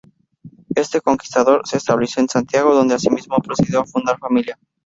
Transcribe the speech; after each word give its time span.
Este 0.73 0.99
conquistador, 0.99 1.61
se 1.67 1.77
estableció 1.77 2.21
en 2.23 2.27
Santiago, 2.29 2.73
donde 2.73 2.95
asimismo 2.95 3.37
procedió 3.37 3.81
a 3.81 3.85
fundar 3.85 4.17
familia. 4.17 4.57